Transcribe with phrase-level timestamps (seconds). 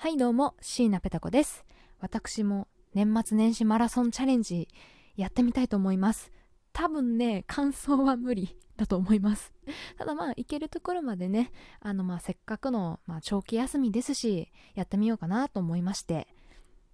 [0.00, 1.64] はいどうも、椎名ペタ子です。
[1.98, 4.68] 私も年末年始マラソンチャレンジ
[5.16, 6.30] やってみたいと思います。
[6.72, 9.52] 多分ね、完走は無理だと思います。
[9.98, 11.50] ただまあ、行けるところまでね、
[11.80, 16.28] あのまあ、せっかくの、まあ、長期休みですし、やってみようかなと思いまして。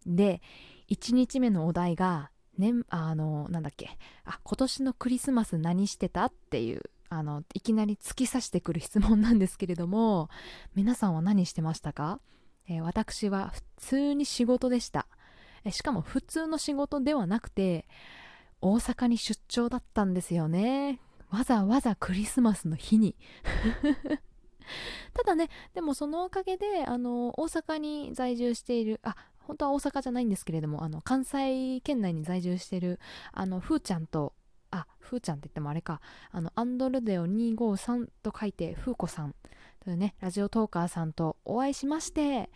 [0.06, 0.40] で、
[0.88, 6.80] 1日目のお題が、年、あの、なんだっけ、あ、今年のクリスマス何してたっていう、
[7.10, 10.30] あの、いきなり突き刺してくる質問なんですけれども、
[10.74, 12.18] 皆さんは何してましたか？
[12.68, 15.06] えー、私は普通に仕事でした、
[15.70, 17.86] しかも普通の仕事ではなくて
[18.60, 21.00] 大阪に出張だったんですよね。
[21.30, 23.16] わざわざクリスマスの日に。
[25.12, 32.98] ただねでもそのおかげであの大阪に在住しているあ本当は大阪じゃないんですけれどもあの関西圏内に在住している
[33.32, 34.32] あのふーちゃんと
[34.70, 36.00] あふーちゃんって言ってもあれか
[36.30, 39.34] あのアンドルデオ253と書いてふーこさん。
[39.84, 42.48] というね、ラジオトーカーさんとお会いしまして、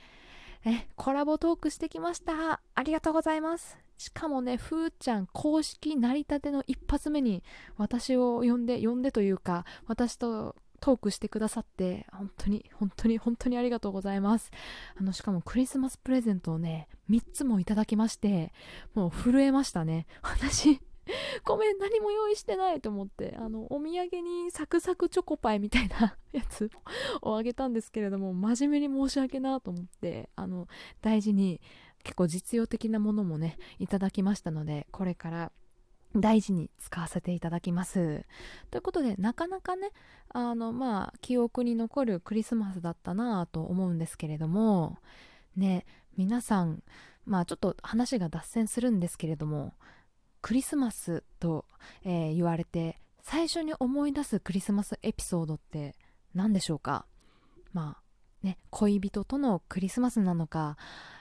[0.65, 2.63] え、コラボトークしてきました。
[2.75, 3.79] ありがとうございます。
[3.99, 7.43] しかもね、ふーちゃん公式成り立ての一発目に
[7.77, 14.51] 私を呼んで、呼んでというか、私とトークしてくださって、本当に、本当に、本当にありがとうございます。
[14.99, 18.53] あの、しかもクリスマスプレゼントをね、3つもいただきまして、
[18.95, 20.07] もう震えましたね。
[20.23, 20.81] 私、
[21.45, 26.71] ごめん、何も用意してないと思って、あの、お土産にサクサクチョコパイみたいな やつ
[27.23, 30.69] をあげたんですけれども、真面目に申し訳なと思って、あの、
[31.01, 31.61] 大事に、
[32.05, 35.53] 結構実用的なものもね、いただきましたので、これから
[36.15, 38.25] 大事に使わせていただきます。
[38.71, 39.91] ということで、なかなかね、
[40.29, 44.99] あの、まあ、記憶に残るクリスマスだったなぁと思うんですけれども、
[45.57, 45.87] ね、
[46.17, 46.83] 皆さん、
[47.29, 49.75] まあちょっと話が脱線するんですけれども、
[50.49, 51.67] クリスマスと、
[52.07, 55.95] えー、言われて最初に思い出すクリスマスエピソードって
[56.35, 57.05] 何でしょうか？
[57.75, 58.03] まあ
[58.47, 60.79] ね恋人とのクリスマスなのか、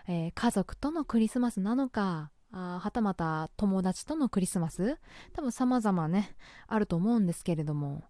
[0.08, 4.98] えー、家族とのクリスマスなのかあはたまた友達とのクリスマス？
[5.34, 6.34] 多分様々ね
[6.66, 8.06] あると思うんですけれども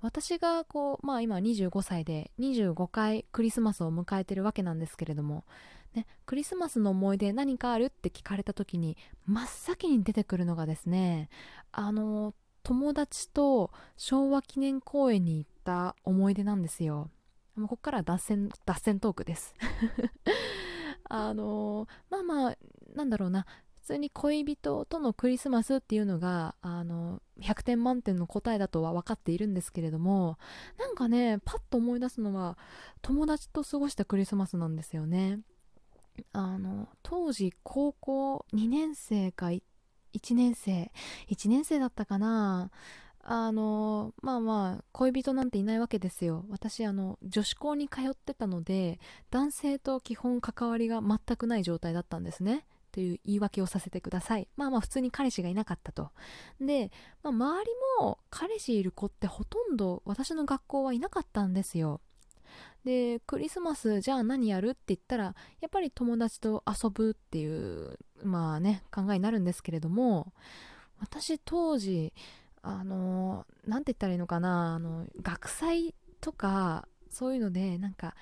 [0.00, 5.44] 私がこうまあ今25歳で25回クリスマスを迎えてるわけなんですけれども
[5.94, 11.28] ね、クリスマスの思い出何かあるって聞かれた時に真っ先に出てくるのがですね
[11.70, 17.10] あの友達と昭和記念公園に行った思い出なんですよ。
[17.56, 19.54] もうここから脱線脱線トークです。
[21.08, 22.56] あのまあまあ
[22.94, 23.46] なんだろうな。
[23.82, 30.38] 普通に恋人とのクリスマスっていうのがあの100点満点の答えだとは分かっているんですけれども
[30.78, 32.56] なんかねパッと思い出すのは
[33.02, 35.40] 友達と過ごしたクリスマスなんですよね。
[36.32, 39.62] あの当時高校2年生か1
[40.34, 40.90] 年生
[41.28, 42.70] 1年生だったかな。
[43.24, 46.44] あのまあまあ恋人なんていないわけですよ。
[46.50, 48.98] 私あの女子校に通ってたので
[49.30, 52.66] 男性と基本関わりが全くない状態だったんですね。
[52.90, 54.48] という言い訳をさせてください。
[54.56, 56.10] まあまあ普通に彼氏がいなかったと。
[56.60, 56.90] で、
[57.22, 62.00] まあ、周りも彼氏いる子ってほとんど私の学校はいなかったんですよ。
[62.84, 65.24] でクリスマスじゃあ何やるって言ったら
[65.60, 70.32] やっぱり友達と遊ぶっていうまあね考えになるんですけれども
[71.00, 72.12] 私当時
[72.62, 78.14] あの何て言ったらいいのかなあの学祭とかそういうのでなんか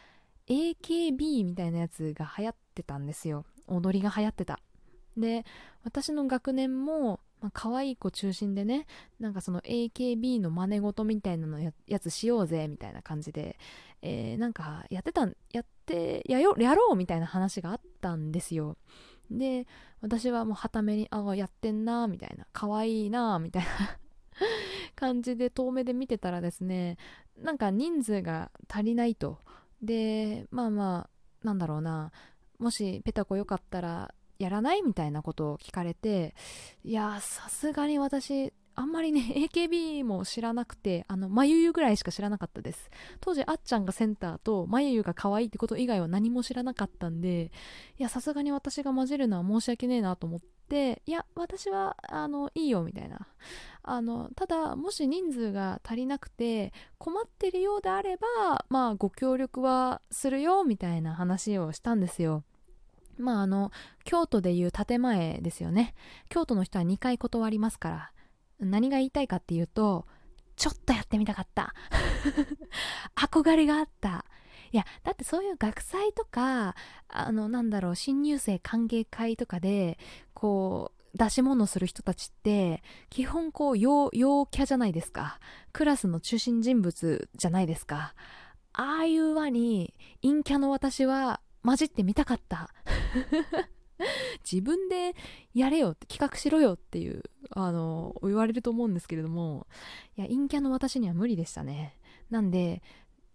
[0.49, 3.45] AKB みたいなやつが流行ってたんですよ。
[3.69, 4.59] 踊りが流行ってた。
[5.17, 5.45] で
[5.85, 8.87] 私の学年もまあ、可愛い子中心でね、
[9.19, 13.59] なんかその AKB の真似事みたいなのやつしようぜ、みたいな感じで、
[14.03, 18.77] えー、なんかやってたん、やって、やよ、やろうみたいな話があったんですよ。
[19.31, 19.67] で、
[20.01, 23.69] 私はもうはために、ああ、やってんな、みたいな、可愛いな、みたいな
[24.97, 26.99] 感じで遠目で見てたらですね、
[27.39, 29.39] なんか人数が足りないと。
[29.83, 31.09] で、まあま
[31.43, 32.13] あ、なんだろうな、
[32.59, 36.35] もしペタコよかったらやらないみたいなことを聞かれて、
[36.83, 39.21] いやさすがに私、あんまりね、
[39.53, 42.91] AKB も知らなくて、あの、まゆゆぐらいしか知らなかったです。
[43.21, 47.53] 当時、あっちゃんがセンターと、まゆゆが可愛いってこと以外は何も知らなかったんで、
[47.99, 53.27] いや、さすがに私が混じるのは申し訳ねえなと思って、いや、私は、あの、いいよ、みたいな。
[53.83, 62.45] あの、ただ、もし人数が足りなくて、困ってるようであれば、まあ、ご協力はするよ、みたいな話をしたんですよ。
[63.21, 63.71] まああの、
[64.05, 65.95] 京都でいう建前ですよね。
[66.29, 68.13] 京都の人は2回断りますから。
[68.61, 70.07] 何が言いたいかっていうと、
[70.57, 71.75] ちょっとやってみたかった。
[73.17, 74.27] 憧れがあった。
[74.73, 76.77] いや、だってそういう学祭とか、
[77.09, 79.99] あの、なんだろう、新入生歓迎会とかで、
[80.35, 85.41] こう、出し物する人たちって、基本こう、陽、陽キャじゃないですか。
[85.73, 88.15] クラスの中心人物じゃないですか。
[88.73, 92.71] ああいう輪に、陰キャの私は混じってみたかった
[94.51, 95.15] 自分で
[95.53, 99.67] やれよって企画しろよっていうあの言われると思うんですけれども
[100.17, 101.97] いや陰キャの私には無理でしたね。
[102.31, 102.83] なんで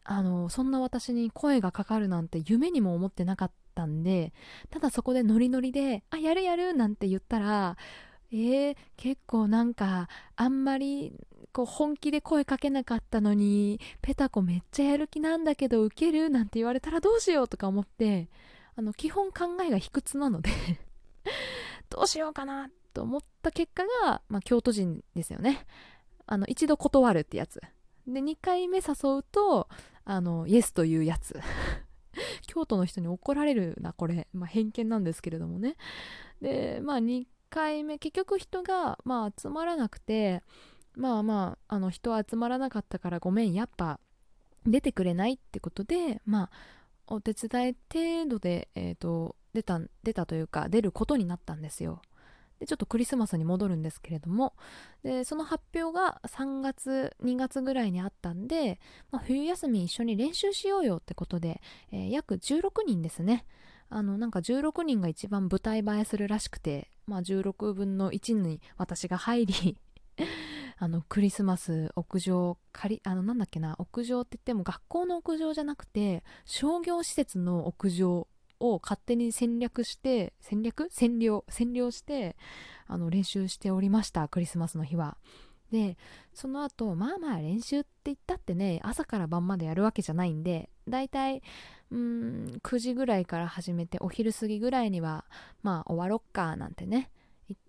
[0.04, 4.34] あのそんな私に声がかかるなんて夢にも思ってなかったんで
[4.70, 7.76] ただそこでノリノリで「あやるやる」なんて言ったら
[8.32, 11.14] えー、結構なんかあんまり
[11.52, 18.28] こう本気で声かけなかったのにペタコめっちゃやる気なんだけどウケるなんて言われたらどうしようとか思って
[18.76, 20.50] あの基本考えが卑屈なので
[21.90, 25.66] どうしようかなと思った結果が、まあ、京都人ですよね。
[26.26, 27.62] あの一度断るってやつ。
[28.08, 29.68] で2回目誘うと
[30.04, 31.40] あのイエスというやつ。
[32.48, 35.76] 京都の人に怒られるなこれ、まあ、偏見なんですけれどもね。
[36.42, 40.44] でまあ2回目結局人がまあ集まらなくて
[40.96, 44.00] まあまああの人集まらなかったからごめんやっぱ
[44.66, 46.50] 出てくれないってことでまあ
[47.08, 52.02] お手伝い程度で、えーと、出た出たというか出ることになったんですよ。
[52.60, 54.54] でちょっとクリスマスに戻るんですけれども。
[55.04, 58.80] でその発表が3月2月ぐらいにあったんで、
[59.12, 61.62] まあ、冬休み一緒に練習しようよってことで、
[61.92, 63.46] えー、約16人ですね。
[63.90, 69.78] あのなんか16人が一番舞台映えするらしくて、まあ、16分の1に私が入り
[70.78, 78.28] あのクリスマス屋上借りあのなんだっけな屋上って言っても学校の屋上じゃなくて商業施設の屋上
[78.60, 80.90] を勝手に戦略して戦略？
[80.92, 82.36] 占領占領して
[82.88, 85.18] あの練習しておりましたクリスマスの日は。
[85.72, 85.98] で
[86.34, 91.42] その後まあまあ練習って言ったってね朝から晩までやるわけじゃないんでだいたい
[91.92, 95.26] うん9時ぐらいから始めてお昼過ぎぐらいには
[95.64, 97.10] まあ終わろっかなんてね。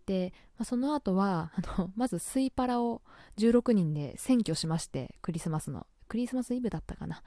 [0.06, 3.02] 行って、まあ、その後はあの まずスイパラを
[3.38, 5.86] 16人で占拠しましてクリスマスの。
[6.08, 7.22] クリスマスイブだったかな。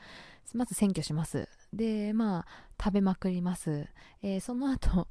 [0.54, 1.50] まず占拠します。
[1.74, 2.48] でまあ
[2.82, 3.88] 食べまくります、
[4.22, 5.08] えー、その後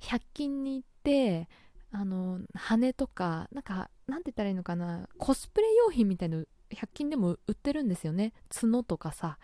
[0.00, 1.48] 100均に行って
[1.92, 5.08] あの羽とかなんかなんて言ったらいいのかな。
[5.18, 8.32] コスプレ用品みたいの100均でも売ってるんですよね。
[8.48, 9.38] 角とかさ。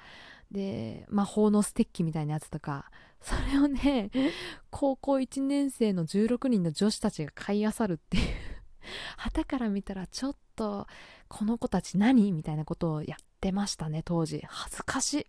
[0.51, 2.91] で魔法のステッキみたいなやつとか
[3.21, 4.11] それをね
[4.71, 8.25] 高校1年生の16人の女子たちが買いあさるっていう。
[9.19, 10.87] 旗から見たらちょっと
[11.29, 14.43] この子たち何みたいなことをやってましたね当時。
[14.47, 15.27] 恥ずかしい。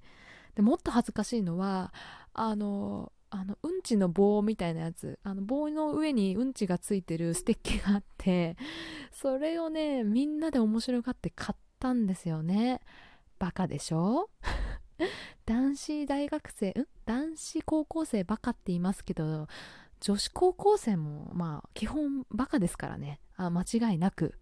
[0.56, 1.94] でもっと恥ずかしいのは
[2.33, 5.19] あのあのうんちの棒みたいなやつ。
[5.24, 8.56] あの棒の上にうんちがついてるステッキがあって
[9.12, 12.80] それをねみんなで面白がって買ったんですよね。
[13.39, 14.30] バカでしょ？
[15.45, 16.87] 男子大学生ん？
[17.05, 19.47] 男子高校生バカって言いますけど
[19.99, 23.19] 女子高校生もまあ基本バカですからね。
[23.35, 24.35] あ間違いなく。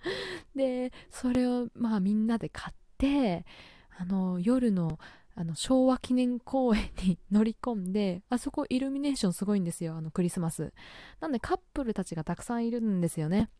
[0.54, 3.44] でそれをまあみんなで買って
[3.96, 4.98] あの夜の
[5.36, 10.72] あの昭和記念公園に乗り込んであそこイルミネーションすごいんですよあのクリスマス。
[11.20, 13.50] なんでカップルたちがたくさんいるんですよね。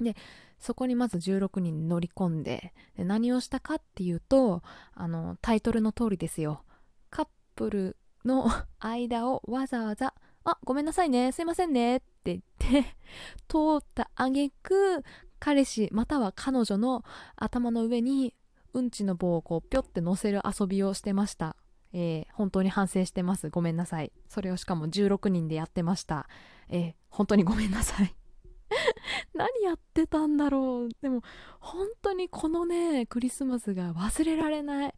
[0.00, 0.16] で
[0.58, 4.62] そこにまず16人乗り込んでで何をしたかっていうと
[4.94, 6.62] あのタイトルの通りですよ。
[7.10, 8.46] カップルの
[8.80, 10.14] 間をわざわざ
[10.44, 12.42] 「あごめんなさいねすいませんね」って言っ
[12.82, 12.96] て
[13.48, 15.04] 通った挙句
[15.38, 17.04] 彼氏または彼女の
[17.36, 18.34] 頭の上に
[18.72, 21.56] うんちの棒をこうぴょって乗せる遊びをしてました。
[21.92, 23.48] えー、本当に反省してます。
[23.48, 24.12] ごめんなさい。
[24.28, 26.28] それをしかも16人でやってました。
[26.68, 28.14] えー、本当にごめんなさい。
[29.34, 30.88] 何やってたんだろう。
[31.00, 31.22] でも
[31.60, 34.94] 本当にこのねクリスマスが忘れられない。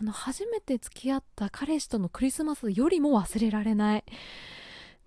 [0.00, 4.04] あの初めて付き合った彼氏とのクリスマスよりも忘れられない。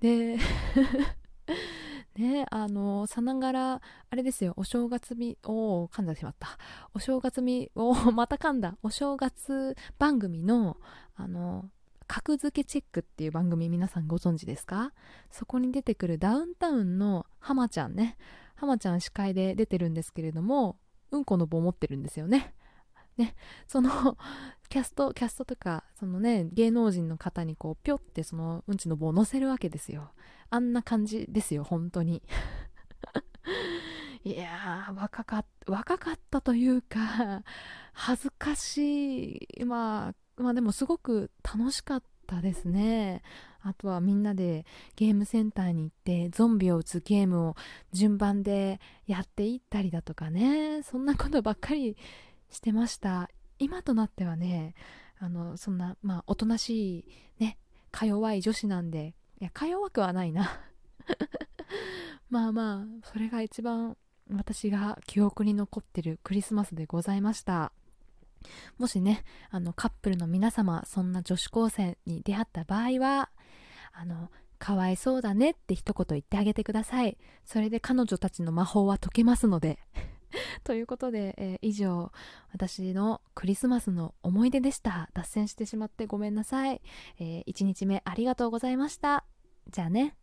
[0.02, 0.38] で
[2.16, 6.58] ねあのさながらあれですよお正月みを噛んでしまった。
[6.94, 8.78] お正月みを また噛んだ。
[8.84, 10.78] お正月番組の
[11.16, 11.70] あの
[12.14, 14.92] 格付けチェックっていう番組皆さんご存知ですか？
[15.30, 18.18] そこに出てくるダウンタウンの浜ちゃんね。
[18.56, 20.78] 浜ちゃん司会で出てるんですけれども
[21.12, 22.54] うんこの棒持ってるんですよね。
[23.16, 23.34] ね。
[23.66, 24.18] その
[24.68, 30.12] キャストキャストとかそのね芸能人の方にこうぴょってそのうんちの棒を乗せるわけですよ。
[30.50, 32.22] あんな感じですよ本当に。
[34.26, 37.42] いや若か若かったというか
[37.94, 39.64] 恥ずかしい。
[39.64, 43.22] まあまあでもすごく楽しかったですね。
[43.64, 47.56] あとはみんなでゲームセンターに行ってゾンビを撃つゲームを
[47.94, 50.82] 順番でやっていったりだとかね。
[50.84, 51.96] そんなことばっかり
[52.50, 53.30] してました。
[53.60, 54.74] 今となってはね
[55.20, 57.06] あのそんなまあおとなし
[57.40, 57.58] いね
[57.92, 59.16] か弱い女子なんで。
[59.40, 60.50] いやか弱くはないな。
[62.30, 63.98] まあまあそれが一番
[64.32, 67.72] 私が記憶に残ってるクリスマスでございました。
[68.78, 73.30] もしねあのカップルの皆様そんな女子高生に出会った場合は
[73.94, 74.30] あの
[74.62, 77.18] かわいそうだねって一言言ってあげてください。
[77.46, 79.80] それで彼女たちの魔法は解けますので。
[80.64, 82.12] ということで、えー、以上
[82.54, 85.10] 私のクリスマスの思い出でした。
[85.14, 86.82] 脱線してしまってごめんなさい、
[87.20, 89.26] えー、1日目ありがとうございました。
[89.72, 90.16] じゃあね。